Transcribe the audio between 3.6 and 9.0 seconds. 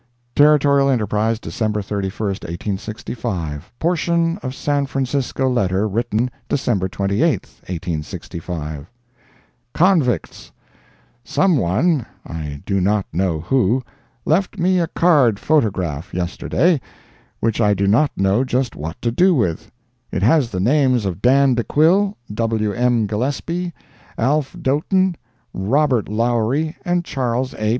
[portion of San Francisco Letter written December 28, 1865]